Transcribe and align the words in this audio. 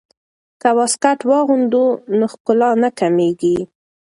که 0.61 0.69
واسکټ 0.77 1.19
واغوندو 1.29 1.83
نو 2.17 2.25
ښکلا 2.33 2.69
نه 2.83 2.89
کمیږي. 2.99 3.57